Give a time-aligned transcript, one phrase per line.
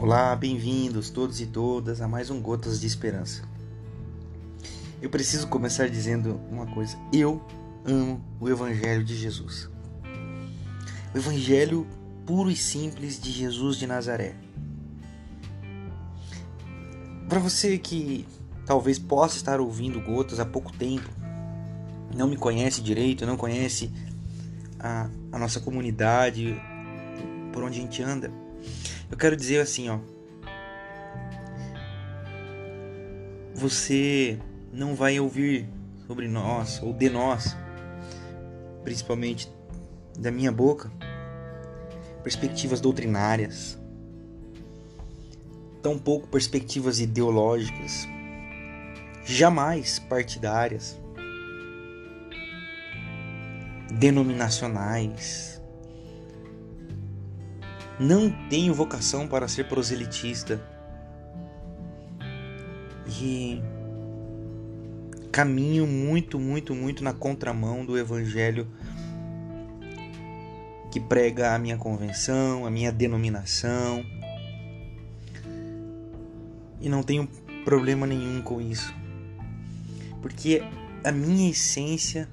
[0.00, 3.42] Olá, bem-vindos todos e todas a mais um Gotas de Esperança.
[5.02, 7.42] Eu preciso começar dizendo uma coisa: eu
[7.84, 9.68] amo o Evangelho de Jesus.
[11.12, 11.84] O Evangelho
[12.24, 14.36] puro e simples de Jesus de Nazaré.
[17.28, 18.24] Para você que
[18.64, 21.10] talvez possa estar ouvindo Gotas há pouco tempo,
[22.14, 23.92] não me conhece direito, não conhece
[24.78, 26.56] a, a nossa comunidade,
[27.52, 28.32] por onde a gente anda,
[29.10, 29.98] eu quero dizer assim, ó.
[33.54, 34.38] Você
[34.72, 35.68] não vai ouvir
[36.06, 37.56] sobre nós ou de nós,
[38.84, 39.50] principalmente
[40.18, 40.90] da minha boca,
[42.22, 43.78] perspectivas doutrinárias,
[45.82, 48.06] tampouco perspectivas ideológicas,
[49.24, 50.98] jamais partidárias,
[53.98, 55.57] denominacionais,
[57.98, 60.60] não tenho vocação para ser proselitista.
[63.20, 63.60] E
[65.32, 68.66] caminho muito, muito, muito na contramão do evangelho
[70.90, 74.04] que prega a minha convenção, a minha denominação.
[76.80, 77.28] E não tenho
[77.64, 78.94] problema nenhum com isso.
[80.22, 80.62] Porque
[81.04, 82.28] a minha essência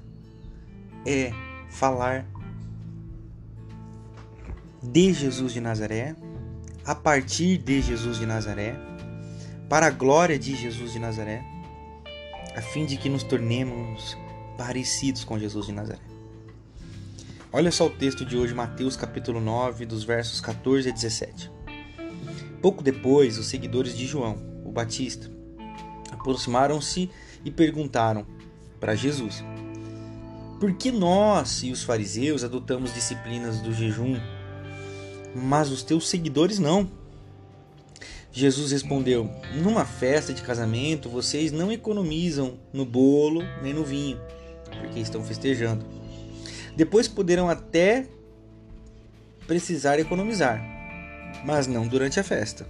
[1.04, 1.32] é
[1.70, 2.26] falar
[4.86, 6.14] de Jesus de Nazaré,
[6.84, 8.76] a partir de Jesus de Nazaré,
[9.68, 11.42] para a glória de Jesus de Nazaré,
[12.56, 14.16] a fim de que nos tornemos
[14.56, 16.00] parecidos com Jesus de Nazaré.
[17.52, 21.50] Olha só o texto de hoje, Mateus capítulo 9, dos versos 14 a 17.
[22.62, 25.30] Pouco depois, os seguidores de João, o Batista,
[26.10, 27.10] aproximaram-se
[27.44, 28.26] e perguntaram
[28.78, 29.44] para Jesus:
[30.60, 34.16] Por que nós e os fariseus adotamos disciplinas do jejum
[35.36, 36.90] mas os teus seguidores não.
[38.32, 44.20] Jesus respondeu: Numa festa de casamento, vocês não economizam no bolo nem no vinho,
[44.80, 45.86] porque estão festejando.
[46.76, 48.06] Depois poderão até
[49.46, 50.62] precisar economizar,
[51.44, 52.66] mas não durante a festa.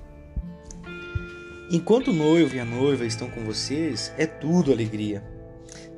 [1.71, 5.25] Enquanto o noivo e a noiva estão com vocês, é tudo alegria.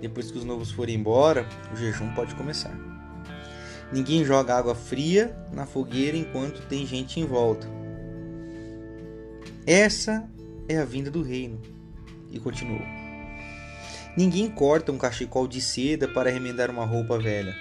[0.01, 2.98] Depois que os novos forem embora, o jejum pode começar.
[3.93, 7.67] Ninguém joga água fria na fogueira enquanto tem gente em volta.
[9.67, 10.29] Essa
[10.69, 11.61] é a vinda do reino.
[12.31, 12.83] E continuou.
[14.17, 17.55] Ninguém corta um cachecol de seda para remendar uma roupa velha.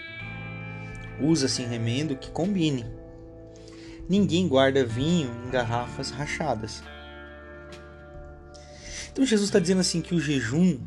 [1.22, 2.86] Usa-se remendo que combine.
[4.10, 6.84] Ninguém guarda vinho em garrafas rachadas.
[9.12, 10.80] Então Jesus está dizendo assim que o jejum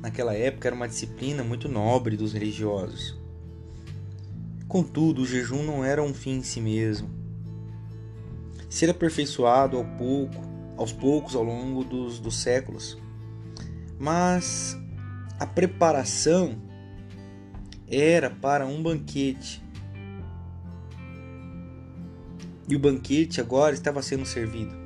[0.00, 3.17] naquela época era uma disciplina muito nobre dos religiosos.
[4.68, 7.08] Contudo, o jejum não era um fim em si mesmo.
[8.68, 10.42] Ser aperfeiçoado ao pouco,
[10.76, 12.98] aos poucos ao longo dos, dos séculos.
[13.98, 14.78] Mas
[15.40, 16.60] a preparação
[17.88, 19.64] era para um banquete.
[22.68, 24.76] E o banquete agora estava sendo servido.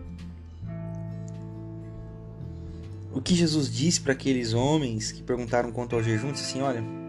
[3.12, 7.01] O que Jesus disse para aqueles homens que perguntaram quanto ao jejum, disse assim: Olha,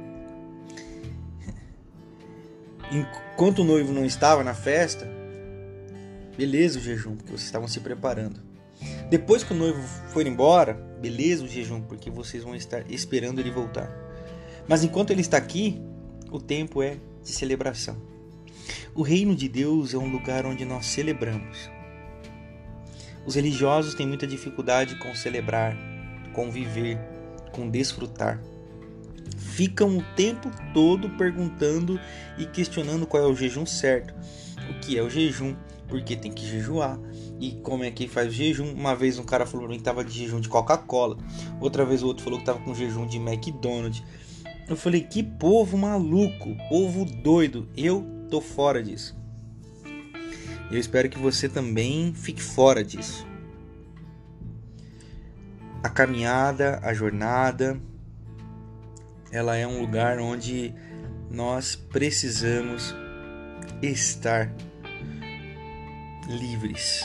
[2.94, 5.10] enquanto o noivo não estava na festa,
[6.38, 8.40] beleza o jejum, porque vocês estavam se preparando.
[9.10, 13.52] Depois que o noivo for embora, beleza o jejum, porque vocês vão estar esperando ele
[13.52, 13.92] voltar.
[14.68, 15.82] Mas enquanto ele está aqui,
[16.32, 17.98] o tempo é de celebração.
[18.96, 21.70] O reino de Deus é um lugar onde nós celebramos.
[23.26, 25.76] Os religiosos têm muita dificuldade com celebrar,
[26.34, 27.00] com viver,
[27.52, 28.42] com desfrutar
[29.38, 32.00] ficam o tempo todo perguntando
[32.38, 34.14] e questionando qual é o jejum certo,
[34.70, 35.56] o que é o jejum,
[35.88, 37.00] porque tem que jejuar
[37.40, 38.74] e como é que faz o jejum.
[38.74, 41.18] Uma vez um cara falou que estava de jejum de Coca-Cola,
[41.60, 44.04] outra vez o outro falou que estava com jejum de McDonald's.
[44.68, 49.16] Eu falei, que povo maluco, povo doido, eu tô fora disso.
[50.72, 53.28] Eu espero que você também fique fora disso.
[55.84, 57.80] A caminhada, a jornada,
[59.34, 60.72] ela é um lugar onde
[61.30, 62.96] nós precisamos
[63.82, 64.54] estar
[66.30, 67.04] livres.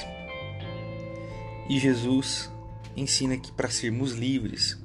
[1.71, 2.53] E Jesus
[2.95, 4.79] ensina que para sermos livres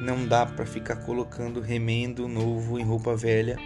[0.00, 3.58] não dá para ficar colocando remendo novo em roupa velha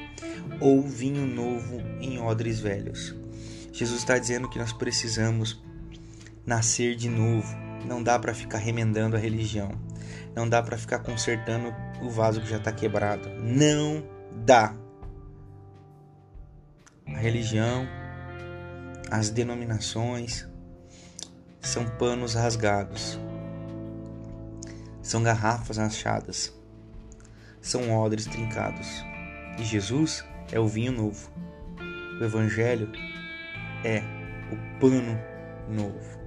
[0.59, 3.15] ou vinho novo em odres velhos.
[3.71, 5.63] Jesus está dizendo que nós precisamos
[6.47, 7.55] nascer de novo.
[7.87, 9.79] Não dá para ficar remendando a religião.
[10.35, 13.29] Não dá para ficar consertando o vaso que já está quebrado.
[13.41, 14.05] Não
[14.45, 14.75] dá.
[17.07, 17.87] A religião,
[19.11, 20.47] as denominações,
[21.61, 23.19] são panos rasgados,
[25.03, 26.53] são garrafas rachadas,
[27.61, 29.05] são odres trincados.
[29.59, 31.31] E Jesus é o vinho novo.
[32.21, 32.91] O Evangelho
[33.85, 34.03] é
[34.53, 35.19] o pano
[35.69, 36.19] novo.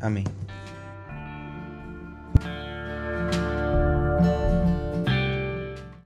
[0.00, 0.24] Amém.